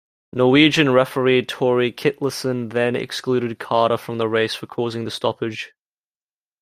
[0.33, 5.73] Norwegian referee Torrie Kittlesen then excluded Carter from the race for causing the stoppage.